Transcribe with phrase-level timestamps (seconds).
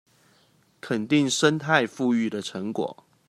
[0.81, 3.03] 肯定生態復育的成果